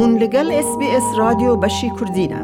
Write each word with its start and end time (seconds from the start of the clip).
بوون 0.00 0.14
لەگەڵ 0.24 0.48
SسBS 0.68 1.06
رادیۆ 1.22 1.52
بەشی 1.62 1.88
کوردینە. 1.98 2.40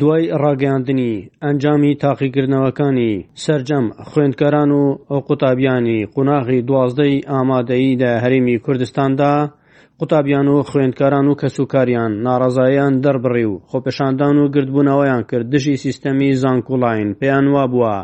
دوای 0.00 0.22
ڕاگەاندنی 0.42 1.12
ئەنجامی 1.44 1.92
تاقیکردنەوەکانی 2.04 3.12
سرجەم 3.44 3.86
خوێندکەران 4.08 4.70
و 4.80 4.84
ئەو 5.10 5.20
قوتابیانی 5.28 5.98
قوناغی 6.14 6.60
دوازدەی 6.68 7.24
ئامادەی 7.30 7.98
لە 8.02 8.10
هەرمی 8.24 8.56
کوردستاندا 8.64 9.32
قوتابیان 9.98 10.48
و 10.50 10.56
خوێندکاران 10.70 11.26
و 11.30 11.38
کەسوکاریان 11.40 12.12
ناڕازاییان 12.26 12.94
دەربڕی 13.04 13.46
و 13.52 13.60
خۆپەشاندان 13.70 14.36
و 14.42 14.48
گردبوونەوەیان 14.54 15.22
کرد 15.30 15.48
دژی 15.54 15.76
سیستەمی 15.84 16.30
زانکوڵین 16.42 17.08
پێیان 17.20 17.46
وا 17.54 17.64
بووە 17.72 17.96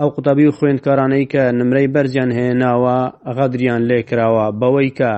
ئەو 0.00 0.08
قوتابی 0.16 0.46
و 0.48 0.52
خوێندکارانەی 0.58 1.24
کە 1.32 1.42
نمرەی 1.58 1.92
بەرزیان 1.94 2.30
هێناوە 2.38 2.96
غەدریان 3.36 3.82
لێ 3.90 4.00
کراوە 4.08 4.46
بەوەی 4.60 4.90
کە 4.98 5.12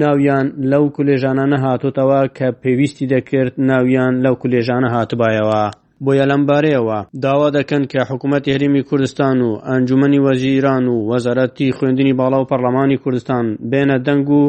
ناویان 0.00 0.46
لەو 0.70 0.84
کولێژانانە 0.96 1.58
هاتوتەوە 1.64 2.20
کە 2.36 2.48
پێویستی 2.62 3.10
دەکرد 3.12 3.52
ناویان 3.70 4.12
لەو 4.24 4.34
کولێژانە 4.42 4.88
هاتبایەوە. 4.96 5.64
بۆیە 6.04 6.24
لەمبارەیەوە 6.30 6.98
داوا 7.24 7.48
دەکەن 7.58 7.82
کە 7.92 8.00
حکوومەتی 8.10 8.52
هەرمی 8.54 8.86
کوردستان 8.88 9.36
و 9.46 9.50
ئەنجومی 9.68 10.20
وەزیران 10.26 10.84
و 10.88 10.94
وەزارەتی 11.10 11.74
خوێندنی 11.76 12.16
باڵا 12.20 12.38
و 12.40 12.48
پەرلەمانی 12.50 13.00
کوردستان 13.04 13.44
بێنە 13.70 13.96
دەنگ 14.08 14.28
و 14.38 14.42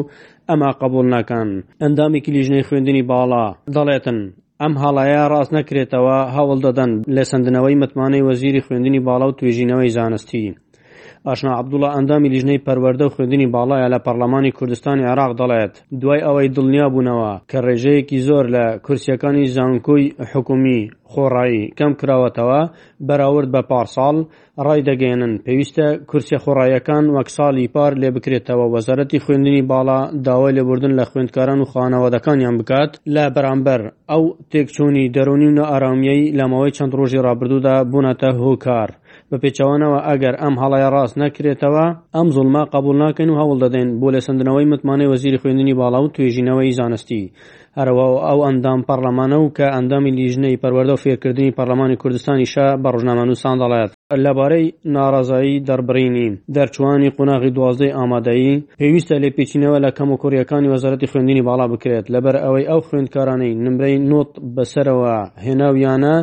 ئەما 0.50 0.70
قبول 0.82 1.06
نەکەن 1.14 1.48
ئەندامی 1.82 2.20
کلیژنەی 2.24 2.66
خوێندنی 2.68 3.06
باڵا 3.10 3.46
دەڵێتن 3.76 4.18
ئەم 4.64 4.74
هەڵەیە 4.82 5.22
ڕاست 5.32 5.50
نەکرێتەوە 5.58 6.16
هەوڵ 6.34 6.58
دەدەن 6.66 6.90
لە 7.14 7.22
سندنەوەی 7.30 7.78
متمانەی 7.82 8.26
وەزیری 8.28 8.64
خوێندنی 8.66 9.04
باڵا 9.06 9.26
و 9.28 9.36
توێژینەوەی 9.38 9.94
زانستی 9.96 10.46
ئاشنا 11.28 11.52
عبدوڵ 11.60 11.82
ئەندامی 11.90 12.28
لیژنەی 12.34 12.62
پەروەەردە 12.66 13.04
و 13.06 13.12
خوێندنی 13.14 13.50
باڵایە 13.54 13.92
لە 13.94 13.98
پەرلەمانی 14.06 14.54
کوردستانی 14.58 15.08
عراق 15.12 15.32
دەڵێت 15.40 15.74
دوای 16.00 16.24
ئەوەی 16.26 16.52
دڵنیا 16.56 16.86
بوونەوە 16.94 17.32
کە 17.50 17.58
ڕێژەیەکی 17.66 18.22
زۆر 18.28 18.44
لە 18.54 18.64
کورسیەکانی 18.86 19.50
زانکۆی 19.56 20.04
حکومی 20.32 20.80
خۆڕایی 21.12 21.70
کەم 21.78 21.92
کراوەتەوە 22.00 22.60
بەراورد 23.08 23.48
بە 23.54 23.60
پارساڵ 23.70 24.16
ڕای 24.66 24.80
دەگەێنن 24.88 25.32
پێویستە 25.44 25.86
کورسی 26.10 26.36
خۆڕایەکان 26.42 27.04
وەک 27.16 27.28
ساڵی 27.36 27.66
پار 27.74 27.92
لێ 28.00 28.08
بکرێتەوە 28.16 28.66
وەزارەتی 28.74 29.22
خوێندنی 29.24 29.66
باڵا 29.70 30.00
داوای 30.26 30.54
لێبوردن 30.56 30.92
لە 31.00 31.04
خوێندکاران 31.10 31.60
و 31.60 31.70
خانەوەدەکانیان 31.72 32.56
بکات 32.60 32.90
لە 33.14 33.24
بەرامبەر 33.34 33.80
ئەو 34.10 34.22
تێکچوونی 34.50 35.10
دەرونی 35.14 35.48
و 35.50 35.56
نە 35.58 35.62
ئارامیەی 35.70 36.32
لەمەوەی 36.38 36.74
چەند 36.76 36.92
ڕۆژی 36.98 37.24
ڕابردوودا 37.26 37.76
بوونەتە 37.92 38.30
هۆکار 38.42 38.90
بە 39.32 39.36
پێچەوانەوە 39.42 39.98
ئەگەر 40.08 40.34
ئەم 40.42 40.54
هەڵەیە 40.62 40.88
ڕاست 40.94 41.14
نەکرێتەوە 41.22 41.84
ئەم 42.16 42.28
زڵما 42.36 42.62
قبول 42.74 42.96
ناکەن 43.04 43.28
و 43.30 43.38
هەوڵ 43.40 43.56
دەدەین 43.64 43.88
بۆ 44.00 44.08
لە 44.14 44.20
سندنەوەی 44.26 44.70
متمانەی 44.72 45.10
وەزیری 45.12 45.40
خوێندنی 45.42 45.78
باڵاو 45.80 46.04
و 46.06 46.12
توێژینەوەی 46.14 46.74
زانستی 46.78 47.22
هەروە 47.78 48.06
ئەو 48.26 48.38
ئەندام 48.46 48.80
پەرلەمانە 48.88 49.38
و 49.40 49.52
کە 49.56 49.66
ئەندامی 49.74 50.14
لیژنەی 50.18 50.60
پەروەەردە 50.62 50.94
و 50.94 51.02
فێرکردنی 51.04 51.54
پەرلەمانی 51.58 52.00
کوردستانی 52.02 52.50
شە 52.52 52.66
بە 52.82 52.88
ڕژنامەن 52.94 53.28
و 53.30 53.40
ساندەڵێت 53.42 53.92
لەبارەی 54.24 54.66
ناڕازایی 54.94 55.60
دەربڕینی 55.68 56.30
دەرچوانی 56.54 57.10
قۆناغی 57.16 57.50
دوازدەی 57.56 57.94
ئامادەیی 57.98 58.64
پێویستە 58.78 59.16
لێ 59.22 59.30
پێچینەوە 59.36 59.78
لە 59.84 59.90
کەمەکۆریەکانی 59.98 60.72
وەزارەتی 60.74 61.10
خوێندنی 61.10 61.46
باڵا 61.48 61.66
بکرێت 61.72 62.06
لەبەر 62.14 62.36
ئەوەی 62.44 62.68
ئەو 62.70 62.80
خوێندکارانەی 62.88 63.58
نمرەی 63.64 63.96
نۆت 64.10 64.30
بەسەرەوە 64.56 65.14
هێناویانە 65.46 66.16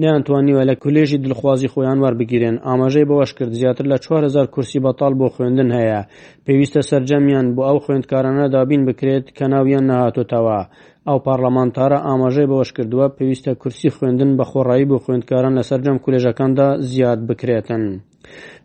نیانتوانیوە 0.00 0.62
لە 0.70 0.74
کولێژی 0.82 1.22
دڵخوازی 1.24 1.70
خۆیان 1.72 1.98
وەربگیرێن 2.02 2.56
ئاماژەی 2.66 3.08
بەوەش 3.10 3.30
کرد 3.38 3.52
زیاتر 3.60 3.84
لە 3.92 3.98
4000 3.98 4.46
کورسی 4.54 4.78
بەتال 4.86 5.12
بۆ 5.20 5.28
خوێندن 5.34 5.70
هەیە 5.78 6.00
پێویستە 6.46 6.80
سرجەمیان 6.90 7.46
بۆ 7.56 7.62
ئەو 7.68 7.78
خوێندکارانە 7.84 8.46
دابین 8.54 8.82
بکرێت 8.88 9.26
کە 9.36 9.44
ناویان 9.52 9.84
نەهاتۆتەوە. 9.90 10.60
ئەو 11.08 11.18
پارلەمانتارە 11.28 11.98
ئاماژەی 12.08 12.48
بەوەش 12.50 12.70
کردووە 12.76 13.06
پێویستە 13.16 13.52
کورسی 13.62 13.90
خوێندن 13.96 14.30
بە 14.38 14.44
خۆڕایی 14.50 14.88
بۆ 14.90 14.96
خوێندکاران 15.04 15.54
لە 15.58 15.62
سرجەم 15.70 15.98
کولێژەکاندا 16.04 16.68
زیاد 16.92 17.20
بکە 17.28 17.33
بکرێتن. 17.34 17.84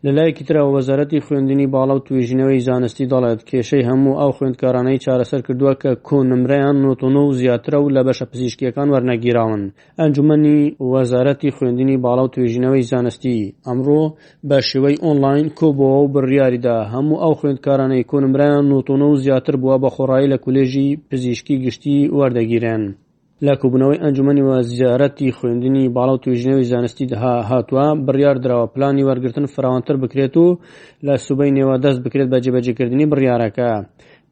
لەلایەکی 0.05 0.47
ترەوە 0.47 0.71
وەزارەتی 0.77 1.23
خوێندنی 1.25 1.71
باڵە 1.73 1.93
و 1.95 2.03
توێژینەوەی 2.07 2.63
زانستی 2.67 3.09
دەڵێت 3.13 3.41
کێشەی 3.49 3.87
هەموو 3.89 4.17
ئەو 4.21 4.31
خوێندکارانەی 4.37 5.01
چارەسەر 5.05 5.41
کردووە 5.47 5.73
کە 5.81 5.91
کۆنمرەیان 6.07 6.77
نۆتۆنۆ 6.85 7.21
و 7.25 7.35
زیاترە 7.39 7.79
و 7.81 7.93
لە 7.95 8.01
بەشە 8.07 8.25
پزیشکیەکان 8.31 8.87
وەرنەگیراون 8.93 9.61
ئەنجومی 9.99 10.61
وەزارەتی 10.93 11.53
خوێندنی 11.55 12.01
باڵە 12.03 12.23
و 12.25 12.31
توێژینەوەی 12.33 12.87
زانستی 12.91 13.39
ئەمڕۆ 13.67 14.03
بە 14.49 14.57
شێوەی 14.69 15.01
ئۆنلاین 15.05 15.47
کۆبەوە 15.59 15.97
و 16.01 16.11
بڕیاریدا 16.13 16.77
هەموو 16.93 17.21
ئەو 17.23 17.33
خوێندکارانەی 17.39 18.07
کۆنمرایان 18.11 18.65
نۆتۆنۆ 18.71 19.07
و 19.11 19.19
زیاتر 19.25 19.55
بووە 19.61 19.77
بە 19.83 19.89
خۆڕایی 19.95 20.31
لە 20.33 20.37
کولێژی 20.43 20.87
پزیشکی 21.09 21.55
گشتی 21.65 21.97
وەردەگیرێن. 22.17 22.83
لە 23.47 23.53
کوبنەوەی 23.61 24.01
ئەنجومی 24.03 24.45
وە 24.47 24.57
زیارەتی 24.71 25.35
خوێندنی 25.37 25.91
باڵە 25.95 26.13
و 26.15 26.21
توژنەوەی 26.23 26.69
زانستی 26.71 27.09
دەها 27.13 27.35
هاتووە 27.49 27.85
بڕیار 28.05 28.37
درراوە 28.43 28.71
پلانی 28.73 29.05
وەرگتن 29.09 29.45
فراوانتر 29.53 29.95
بکرێت 30.03 30.35
و 30.37 30.47
لە 31.05 31.13
سوبەی 31.25 31.55
نێوە 31.57 31.75
دەست 31.83 31.99
بکرێت 32.05 32.27
بە 32.31 32.37
جێبەجێکردنی 32.45 33.09
بڕیارەکە 33.11 33.69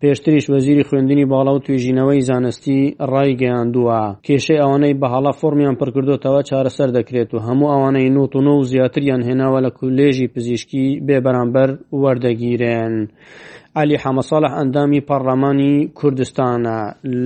پێشتریش 0.02 0.46
وەزیری 0.50 0.88
خوێندنی 0.88 1.26
باڵا 1.32 1.52
و 1.54 1.64
توێژینەوەی 1.66 2.26
زانستی 2.30 2.82
ڕای 3.12 3.32
گەیاندووە 3.42 4.02
کێشەی 4.26 4.62
ئەوانەی 4.64 4.98
بە 5.02 5.08
هەڵا 5.14 5.32
فۆمیان 5.40 5.76
پڕکردوتەوە 5.80 6.42
چارەسەر 6.50 6.90
دەکرێت 6.98 7.30
و 7.34 7.40
هەموو 7.48 7.72
ئەوانەی 7.74 8.10
نوت 8.16 8.32
و 8.36 8.44
نە 8.48 8.54
و 8.60 8.64
زیاتریان 8.72 9.22
هێناوە 9.28 9.60
لە 9.66 9.72
کولێژی 9.80 10.28
پزیشکی 10.36 10.86
بێبەرامبەر 11.08 11.70
وەردەگیرێن. 12.02 12.94
علی 13.82 13.98
حەمەساڵح 14.04 14.52
ئەندامی 14.58 15.02
پەرلەمانی 15.10 15.74
کوردستانە 16.00 16.78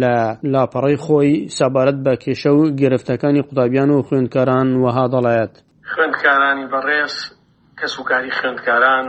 لە 0.02 0.16
لاپەڕی 0.54 0.98
خۆی 1.06 1.32
سەبارەت 1.58 1.98
بە 2.06 2.14
کێشە 2.24 2.52
و 2.60 2.62
گرفتەکانی 2.82 3.42
قوتابیان 3.48 3.90
و 3.92 4.04
خوێندکاران 4.08 4.68
وەها 4.84 5.06
دەڵێت 5.14 5.54
خوێندکارانی 5.92 6.66
بەڕێز 6.72 7.14
کەسوکاری 7.80 8.32
خوێندکاران 8.38 9.08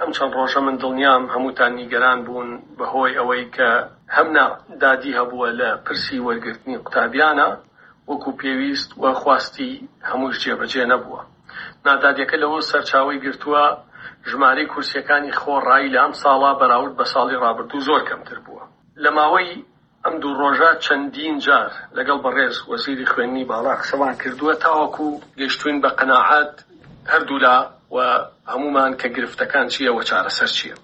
ئەم 0.00 0.10
چەند 0.16 0.32
ڕۆژە 0.38 0.60
من 0.68 0.76
دڵنیام 0.82 1.22
هەمووتان 1.34 1.72
نیگەران 1.80 2.18
بوون 2.26 2.50
بەهۆی 2.78 3.16
ئەوەی 3.18 3.44
کە 3.56 3.70
هەمنا 4.16 4.46
دادی 4.82 5.16
هەبووە 5.18 5.48
لە 5.60 5.70
پرسی 5.84 6.22
وەرگرتنی 6.26 6.78
قوتابیانە 6.86 7.48
وەکو 8.10 8.30
پێویست 8.40 8.90
وە 9.02 9.12
خواستی 9.20 9.72
هەمووش 10.08 10.36
جێبەجێ 10.44 10.84
نەبووە 10.92 11.20
نادادەکە 11.86 12.36
لەوە 12.42 12.60
سەرچاوی 12.70 13.22
گرتووە 13.24 13.64
ژمارەی 14.30 14.70
کورسیەکانی 14.72 15.36
خۆڕایی 15.40 15.92
لە 15.94 15.98
ئەم 16.02 16.14
ساڵا 16.22 16.52
بەراورد 16.60 16.94
بە 16.98 17.04
ساڵی 17.12 17.40
ڕابردوو 17.44 17.84
زۆر 17.88 18.02
کەمتر 18.08 18.38
بووە 18.44 18.62
لە 19.02 19.10
ماوەی 19.16 19.50
ئەم 20.04 20.14
دوو 20.22 20.38
ڕۆژە 20.42 20.70
چەندین 20.84 21.36
جار 21.46 21.68
لەگەڵ 21.96 22.18
بەڕێز 22.24 22.56
وەزیری 22.70 23.10
خوێنی 23.12 23.48
باڵا 23.50 23.74
قسەوان 23.80 24.14
کردووە 24.22 24.54
تاوەکو 24.64 25.08
گەشتوین 25.40 25.76
بە 25.82 25.90
قەناعات 25.98 26.52
هەردوو 27.12 27.42
لە 27.46 27.56
و 27.94 27.96
هەمومان 28.52 28.92
کە 29.00 29.08
گرفتەکان 29.16 29.66
چییەوە 29.72 30.02
چارەسەر 30.10 30.50
چییە 30.56 30.76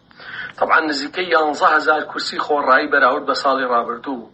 طبعا 0.58 0.80
نزیکەی 0.88 1.26
یانزە 1.34 1.68
هزار 1.76 2.02
کورسی 2.10 2.38
خۆڕایی 2.44 2.90
بەراورد 2.92 3.24
بە 3.28 3.34
ساڵی 3.42 3.66
ڕابردوو 3.72 4.30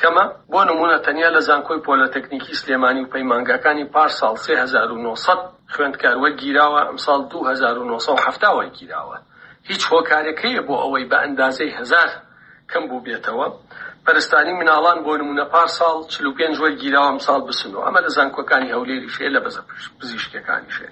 کەمە 0.00 0.24
بۆ 0.52 0.60
نمونە 0.70 0.98
تەنیا 1.06 1.30
لە 1.36 1.40
زانکۆی 1.48 1.84
پۆلەتەکنیکی 1.86 2.54
سلێمانی 2.60 3.00
و 3.04 3.10
پەیمانگاکانی 3.14 3.84
پار 3.94 4.08
ساڵ 4.20 4.34
1900 4.50 5.36
خوێندکاروە 5.74 6.30
گیراوە 6.40 6.80
ئەمساڵ 6.88 7.20
1970 7.50 8.72
گیراوە 8.78 9.16
هیچ 9.70 9.82
هۆکارەکەیە 9.92 10.62
بۆ 10.66 10.74
ئەوەی 10.82 11.08
بە 11.10 11.16
ئەندازەی 11.22 11.76
هزار 11.78 12.08
کەم 12.70 12.82
بوو 12.88 13.04
بێتەوە 13.06 13.46
پەرستانی 14.06 14.52
مناڵان 14.60 14.98
بۆ 15.06 15.12
نمونە 15.20 15.44
پار 15.54 15.68
ساڵ 15.78 15.94
چلو 16.14 16.30
پێنج 16.38 16.54
وەر 16.62 16.74
گیراوەم 16.82 17.18
ساڵ 17.26 17.40
بسنەوە 17.48 17.82
ئەمە 17.86 18.00
لە 18.06 18.10
زانکۆەکانی 18.16 18.72
هەولێری 18.74 19.08
شێ 19.16 19.28
لە 19.34 19.40
بەزە 19.44 19.62
پزیشکەکانی 20.00 20.70
شێ 20.76 20.86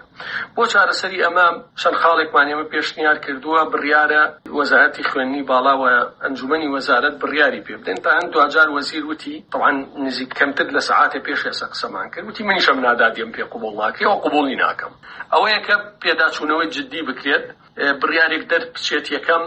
بۆ 0.55 0.63
چارەسەری 0.73 1.23
ئەمە 1.25 1.47
چەند 1.81 1.97
خاڵێکمانێمە 2.03 2.67
پێشنیار 2.73 3.17
کردووە 3.25 3.61
بڕیارە 3.73 4.23
وەزارەتی 4.59 5.05
خوێنی 5.11 5.47
باڵاوە 5.51 5.91
ئەنجومی 6.25 6.71
وەزارت 6.77 7.15
بڕیاری 7.23 7.61
پێ 7.67 7.75
بدەن 7.81 7.99
تا 8.05 8.11
هەند 8.19 8.31
دوجار 8.35 8.69
وەزیر 8.77 9.05
وتی 9.11 9.35
طبعاان 9.53 9.77
نزیک 10.07 10.31
کەمتر 10.39 10.69
لە 10.77 10.81
سعاتێ 10.89 11.19
پێش 11.27 11.41
ێسە 11.51 11.67
قسەمان 11.73 12.07
کرد 12.13 12.25
وتی 12.29 12.43
منیشە 12.49 12.73
منادادیم 12.79 13.31
پێ 13.35 13.43
قوبڵڵاکی 13.53 14.07
ئەو 14.09 14.17
قوبڵی 14.25 14.57
ناکەم 14.65 14.93
ئەوەیە 15.33 15.61
کە 15.67 15.75
پێداچوونەوەی 16.05 16.69
جددی 16.75 17.03
بکرێت 17.09 17.45
بڕیارێک 18.03 18.43
دەرپچێت 18.51 19.07
یەکەم 19.17 19.45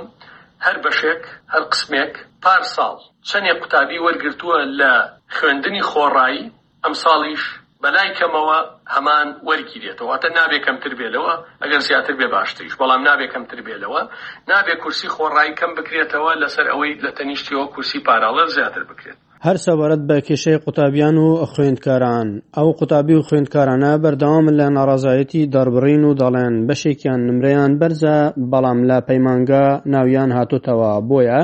هەر 0.66 0.78
بەشێک 0.86 1.24
هەر 1.54 1.64
قسمێک 1.72 2.14
پار 2.44 2.62
ساڵ 2.76 2.96
چەندێ 3.30 3.54
قوتابی 3.62 3.98
وەرگرتووە 4.06 4.58
لە 4.80 4.94
خوێندنی 5.38 5.84
خۆڕایی 5.90 6.44
ئەم 6.84 6.94
ساڵیش 7.04 7.44
بەلای 7.84 8.16
کەمەوە 8.20 8.60
هەمان 8.96 9.28
وەرگی 9.48 9.80
دێتەوە 9.84 10.10
واتە 10.12 10.30
نابێ 10.38 10.60
کەمتر 10.66 10.94
بێلەوە 11.00 11.34
ئەگەر 11.62 11.82
زیاتر 11.88 12.14
بێ 12.20 12.28
باشتریش 12.36 12.74
بەڵام 12.82 13.02
نابێ 13.10 13.28
کەمتر 13.34 13.60
بێلەوە 13.68 14.02
نابێ 14.52 14.76
کورسی 14.82 15.10
خۆڕایی 15.16 15.58
کەم 15.60 15.72
بکرێتەوە 15.78 16.32
لەسەر 16.44 16.66
ئەوەی 16.72 16.94
لە 17.06 17.12
تەنیشتیەوە 17.18 17.66
کورسی 17.74 18.04
پاراڵە 18.08 18.46
زیاتر 18.56 18.84
بکرێت 18.92 19.20
هەر 19.46 19.58
سەبارەت 19.66 20.02
بە 20.10 20.18
کێشەی 20.28 20.62
قوتابیان 20.64 21.18
و 21.26 21.28
خوێندکاران 21.52 22.28
ئەو 22.58 22.68
قوتابی 22.80 23.16
و 23.18 23.26
خوێندکارانە 23.28 23.92
بەردەوام 24.04 24.46
لە 24.60 24.66
ناڕازایەتی 24.76 25.50
دەربڕین 25.54 26.04
و 26.06 26.18
دەڵێن 26.22 26.56
بەشێکیان 26.68 27.20
نمرەیان 27.28 27.72
بەرزە 27.80 28.18
بەڵام 28.52 28.80
لە 28.90 28.98
پەیمانگە 29.08 29.66
ناویان 29.94 30.30
هاتوتەوە 30.38 30.92
بۆیە 31.10 31.40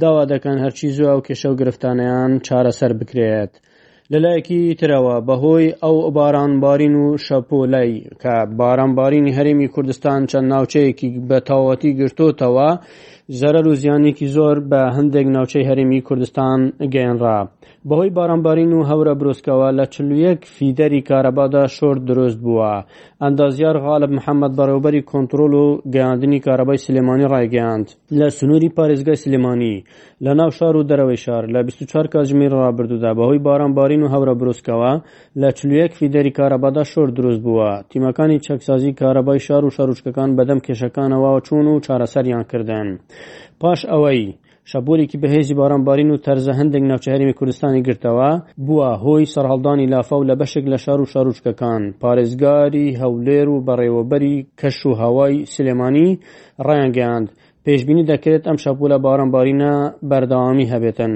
داوا 0.00 0.22
دەکەن 0.32 0.56
هەرچی 0.64 0.88
زووە 0.96 1.12
و 1.16 1.24
کێشە 1.26 1.46
و 1.50 1.58
گرفتانیان 1.60 2.30
چارەسەر 2.46 2.92
بکرێت. 3.00 3.52
لەلایەکی 4.12 4.62
ترەوە 4.80 5.16
بەهۆی 5.28 5.68
ئەو 5.82 5.96
بارانبارین 6.16 6.94
و 7.02 7.06
شەپۆلای 7.26 7.92
کە 8.22 8.34
بارانبارینی 8.58 9.34
هەرێمی 9.38 9.68
کوردستان 9.74 10.20
چەند 10.30 10.46
ناوچەیەکی 10.52 11.10
بە 11.28 11.38
تاوەتی 11.48 11.90
گرتوتەوە 12.00 12.68
زەرەر 13.40 13.66
و 13.70 13.74
زیانێکی 13.82 14.26
زۆر 14.36 14.56
بە 14.70 14.82
هەندێک 14.96 15.26
ناوچەی 15.36 15.66
هەرێمی 15.70 16.04
کوردستان 16.06 16.60
گەیانڕا 16.94 17.38
بەهۆی 17.88 18.10
بارانبارین 18.16 18.70
و 18.74 18.86
هەورە 18.90 19.14
برۆستکەوە 19.20 19.68
لە 19.78 19.84
چلویەک 19.94 20.40
فیدەری 20.56 21.00
کارەبادا 21.08 21.64
شۆر 21.76 21.96
دروست 22.08 22.38
بووە 22.44 22.72
ئەندازیار 23.22 23.76
غاالب 23.84 24.10
محەممەد 24.18 24.52
بەڕێوبەری 24.58 25.02
کۆنتترۆل 25.10 25.54
و 25.62 25.66
گەیاندنی 25.94 26.40
کارەبای 26.46 26.82
سلێمانی 26.86 27.28
ڕایگەاند 27.32 27.86
لە 28.18 28.28
سنووری 28.38 28.68
پارێزگای 28.76 29.20
سلێمانی 29.24 29.76
لە 30.24 30.32
ناو 30.38 30.50
شار 30.58 30.74
و 30.76 30.86
دەرەوەی 30.90 31.18
شار 31.24 31.44
لە 31.54 31.60
24 31.68 32.06
کاتژمیر 32.12 32.50
ڕابردودا 32.62 33.10
بەهۆی 33.18 33.42
بارانبارین 33.46 34.02
و 34.02 34.08
هەورە 34.12 34.34
برۆستکەوە 34.40 34.92
لە 35.40 35.48
چلویەک 35.58 35.92
فیدەری 35.98 36.30
کارەبادا 36.38 36.84
شۆر 36.92 37.08
دروست 37.16 37.42
بووە 37.44 37.70
تیمەکانی 37.90 38.38
چەکسازی 38.46 38.92
کارەبای 39.00 39.40
شار 39.46 39.62
و 39.64 39.70
شارروچکەکان 39.76 40.30
بەدەم 40.38 40.60
کێشەکانەوە 40.66 41.30
چوون 41.46 41.66
و 41.68 41.80
چارەسەریان 41.86 42.44
کردن. 42.52 42.88
پاش 43.60 43.80
ئەوەی 43.92 44.22
شەبورێکی 44.70 45.20
بەهێزی 45.22 45.58
بارانبارین 45.60 46.10
و 46.10 46.22
تەرزە 46.26 46.52
هەندێک 46.60 46.82
ناوچەهرمی 46.90 47.36
کوردستانی 47.38 47.84
گرتەوە 47.88 48.30
بووە 48.66 48.90
هۆی 49.04 49.30
سەرهەڵدانی 49.32 49.90
لافە 49.94 50.16
و 50.18 50.26
لە 50.30 50.34
بەشێک 50.40 50.64
لە 50.72 50.78
شار 50.84 51.00
و 51.02 51.10
شارروچکەکان 51.12 51.82
پارێزگاری 52.02 52.96
هەولێر 53.00 53.46
و 53.50 53.64
بەڕێوەبەری 53.66 54.36
کەش 54.60 54.78
و 54.88 54.92
هەوای 55.02 55.34
سلێمانی 55.54 56.10
ڕایانگەاند 56.66 57.28
پێشببینی 57.66 58.04
دەکرێت 58.12 58.42
ئەم 58.48 58.58
شەپولە 58.64 58.96
بارانبارینە 59.06 59.74
بەرداوامی 60.10 60.70
هەبێتن 60.72 61.12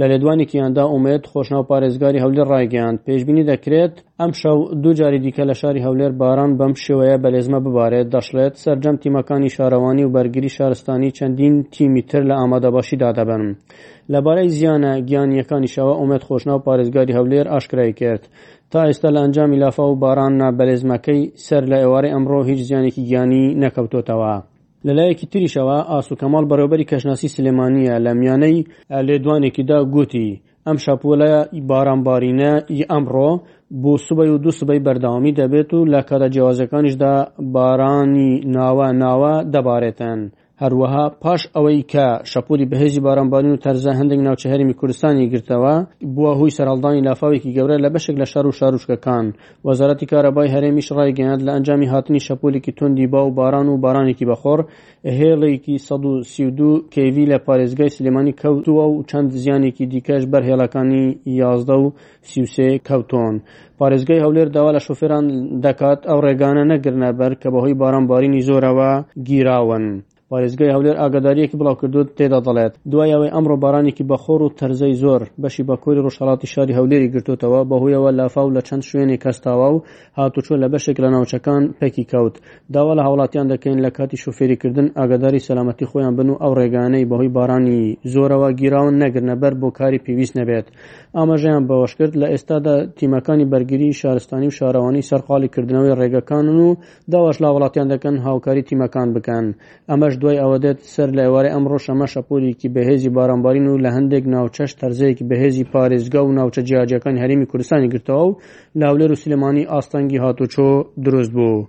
لە 0.00 0.04
لێدوانی 0.10 0.44
کیاندا 0.50 0.84
ئومێت 0.92 1.22
خۆشناو 1.32 1.62
پارێزگاری 1.70 2.22
هەولێر 2.24 2.46
ڕایگەاند 2.52 3.02
پێشببینی 3.06 3.46
دەکرێت 3.52 3.94
ئەم 4.20 4.32
شەو 4.40 4.56
دوو 4.82 4.96
جاری 5.00 5.18
دیکە 5.24 5.42
لە 5.50 5.54
شاری 5.60 5.84
هەولێر 5.86 6.12
باران 6.20 6.50
بەم 6.60 6.72
شێوەیە 6.84 7.16
بەلێزمە 7.24 7.58
ببارێت 7.66 8.06
دەشڵێت 8.14 8.54
سرجەم 8.64 8.96
تیمەکانی 9.02 9.50
شارەوانی 9.56 10.04
و 10.06 10.12
بەرگری 10.14 10.50
شارستانی 10.56 11.10
چەندین 11.18 11.54
تیمیتر 11.74 12.22
لە 12.30 12.34
ئامادەباشیدا 12.40 13.10
دەبن 13.18 13.44
لەبارەی 14.12 14.48
زیانە 14.56 14.92
گیانیەکانی 15.08 15.72
شەوە 15.74 15.94
ئومێت 16.00 16.22
خۆشناو 16.28 16.58
پارێزگاری 16.66 17.16
هەولێر 17.18 17.46
ئاشکرای 17.52 17.92
کرد 18.00 18.22
تا 18.70 18.78
ئێستا 18.88 19.08
لە 19.14 19.20
ئەنجامی 19.22 19.58
لافا 19.62 19.84
و 19.88 19.96
باراننا 20.02 20.48
بەلێزمەکەی 20.58 21.22
سەر 21.46 21.62
لە 21.70 21.76
ئێوارەی 21.82 22.12
ئەمڕۆ 22.14 22.38
هیچ 22.50 22.60
زیانێکی 22.68 23.02
گیانی 23.08 23.44
نەکەوتۆتەوە. 23.62 24.34
لەلایەکی 24.86 25.30
تریشەوە 25.32 25.78
ئاسوکەماڵ 25.92 26.44
بەرەوبەری 26.50 26.88
کەشناسی 26.90 27.32
سلێمانیە 27.36 27.94
لە 28.04 28.12
میانەی 28.20 28.66
لێدوانێکیدا 29.06 29.78
گوتی 29.94 30.28
ئەم 30.66 30.76
شاپۆلە 30.84 31.30
بارانبارینە 31.68 32.52
ی 32.78 32.82
ئەمڕۆ 32.90 33.30
بۆ 33.82 33.92
سوبەی 34.06 34.30
و 34.34 34.40
دو 34.44 34.50
سبەی 34.58 34.84
بەرداوامی 34.86 35.36
دەبێت 35.40 35.70
و 35.74 35.86
لە 35.92 36.00
کاتە 36.08 36.28
جیازەکانیشدا 36.34 37.14
بارانی 37.54 38.30
ناوە 38.56 38.88
ناوە 39.02 39.34
دەبارێتن 39.54 40.20
هەروەها 40.64 41.04
پاش 41.22 41.42
ئەوەی 41.56 41.80
کە 41.92 42.06
شەپوری 42.32 42.68
بەهێزی 42.70 43.04
بارانبانی 43.06 43.50
و 43.52 43.60
تەرزە 43.64 43.92
هەندێک 44.00 44.20
ناوچە 44.26 44.46
هەرمی 44.52 44.78
کوردستانی 44.80 45.30
گرتەوە 45.32 45.74
بووە 46.14 46.32
هۆی 46.38 46.54
سەرالدانی 46.58 47.04
لافاوێکی 47.08 47.54
گەورە 47.56 47.76
لە 47.84 47.88
بەشێک 47.94 48.16
لە 48.22 48.26
شار 48.32 48.46
و 48.48 48.56
شاروشکەکان 48.58 49.26
وەزارەتی 49.66 50.06
کارەبای 50.12 50.52
هەرێمیش 50.54 50.88
ڕایگەیاند 50.98 51.44
لە 51.46 51.50
ئەنجامی 51.54 51.90
هاتنی 51.92 52.24
شەپولێکی 52.26 52.72
توندی 52.78 53.06
با 53.12 53.20
و 53.26 53.34
باران 53.38 53.68
و 53.68 53.80
بارانێکی 53.84 54.28
بەخۆر 54.30 54.60
هێڵێکی 55.18 55.74
1932 55.78 56.84
کیوی 56.94 57.26
لە 57.32 57.38
پارێزگای 57.46 57.94
سلێمانی 57.96 58.36
کەوتووە 58.40 58.84
و 58.92 59.02
چەند 59.10 59.28
زیانێکی 59.42 59.84
دیکەش 59.92 60.22
بەرهێڵەکانی 60.32 61.04
یازدە 61.40 61.76
و 61.84 61.92
سیوسێ 62.30 62.70
کەوتۆن. 62.88 63.34
پارێزگای 63.80 64.20
هەولێر 64.24 64.48
داوا 64.54 64.70
لە 64.76 64.80
شوفێران 64.86 65.26
دەکات 65.64 66.00
ئەو 66.08 66.18
ڕێگانە 66.24 66.64
نەگرنە 66.72 67.10
بەر 67.18 67.32
کە 67.40 67.48
بەهۆی 67.54 67.78
بارانبارینی 67.80 68.42
زۆرەوە 68.48 68.92
گیراون. 69.28 69.86
پارێزگای 70.30 70.70
هەولێر 70.74 70.96
ئاگاداریەکی 71.02 71.56
بڵاو 71.60 71.76
کردو 71.80 72.02
تێدا 72.18 72.38
دەڵێت 72.46 72.74
دوایەوەی 72.92 73.32
ئەمڕۆ 73.34 73.56
بارانێکی 73.64 74.04
بەخۆر 74.10 74.40
و 74.44 74.52
تەرزەی 74.58 74.94
زۆر 75.02 75.22
بەشی 75.42 75.62
بە 75.68 75.74
کۆری 75.84 76.04
ڕۆژهڵاتی 76.06 76.46
شاری 76.52 76.76
هەولێری 76.78 77.10
گرتوتەوە 77.14 77.60
بەهۆیەوە 77.70 78.10
لافااو 78.18 78.54
لە 78.56 78.60
چەند 78.68 78.82
شوێنی 78.88 79.20
کەستاوا 79.22 79.68
و 79.74 79.82
هاتوچۆ 80.18 80.54
لە 80.62 80.66
بەشێک 80.72 80.96
لە 81.04 81.08
ناوچەکان 81.14 81.62
پێکی 81.80 82.04
کەوت 82.12 82.34
داوا 82.74 82.92
لە 82.98 83.02
هاوڵاتیان 83.06 83.46
دەکەین 83.52 83.78
لە 83.84 83.90
کاتی 83.96 84.16
شوفێریکردن 84.22 84.86
ئاگاداری 84.98 85.40
سەلامەتی 85.46 85.86
خۆیان 85.90 86.14
بن 86.18 86.28
و 86.30 86.36
ئەو 86.44 86.52
ڕێگانەی 86.58 87.08
بەهۆی 87.10 87.30
بارانی 87.36 87.96
زۆرەوە 88.12 88.48
گیراون 88.60 88.94
نەگرنەبەر 89.02 89.52
بۆ 89.60 89.68
کاری 89.78 89.98
پێویست 90.04 90.34
نەبێت 90.38 90.66
ئاماژیان 91.16 91.62
بەوەش 91.68 91.92
کرد 91.98 92.14
لە 92.22 92.26
ئێستادا 92.32 92.74
تیمەکانی 92.98 93.46
بەرگری 93.52 93.88
شارستانی 94.00 94.46
و 94.50 94.56
شارەوانی 94.58 95.06
سەرقالی 95.10 95.48
کردنەوەی 95.54 95.96
ڕێگەکانن 96.00 96.56
و 96.66 96.76
داواش 97.12 97.36
لا 97.42 97.50
وڵاتیان 97.56 97.88
دەکەن 97.92 98.16
هاوکاری 98.26 98.62
تیمەکان 98.68 99.08
بکەن 99.16 99.46
ئەمەش 99.90 100.14
دوای 100.20 100.38
ئەوە 100.42 100.58
دێت 100.64 100.80
سەر 100.94 101.08
لە 101.16 101.22
ئێوارەی 101.26 101.52
ئەمڕۆ 101.54 101.78
شەمە 101.86 102.06
شەپۆرێکی 102.14 102.68
بەهێزی 102.74 103.10
بارانبارین 103.16 103.66
و 103.68 103.78
لە 103.84 103.90
هەندێک 103.96 104.24
ناوچەش 104.34 104.70
تەرزەیەکی 104.80 105.24
بەهێزی 105.30 105.64
پارێزگا 105.72 106.20
و 106.24 106.34
ناوچە 106.38 106.60
جیاجەکان 106.68 107.16
هەرمی 107.22 107.46
کوردستانی 107.50 107.88
گرتەوە 107.92 108.24
و 108.28 108.38
لاولێر 108.80 109.10
و 109.12 109.20
سلمانی 109.22 109.68
ئاستەنگی 109.72 110.18
هاتوچۆ 110.24 110.68
دروست 111.04 111.32
بوو. 111.36 111.62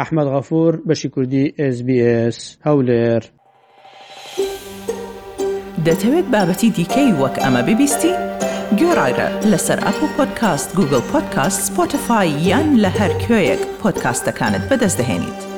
ئەحمد 0.00 0.28
غەفور 0.34 0.72
بەشی 0.88 1.08
کوردی 1.14 1.44
SسBS 1.74 2.38
هەولێر. 2.66 3.22
دەتەوێت 5.86 6.26
بابەتی 6.32 6.68
دیکەی 6.76 7.10
وەک 7.20 7.36
ئەمە 7.42 7.62
ببیستی؟ 7.68 8.12
گۆڕایرە 8.80 9.28
لەسەر 9.52 9.78
ئەپ 9.86 9.98
و 10.02 10.06
پۆدکاست 10.16 10.68
گوگل 10.78 11.02
پۆدکاست 11.10 11.60
سپۆتفاای 11.68 12.28
یان 12.48 12.68
لە 12.84 12.90
هەر 13.00 13.12
کوێیەک 13.24 13.62
پۆدکاستەکانت 13.80 14.62
بەدەستدەێنیت. 14.70 15.49